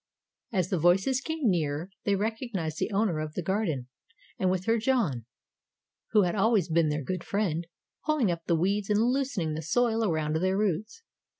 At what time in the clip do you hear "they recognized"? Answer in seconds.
2.05-2.79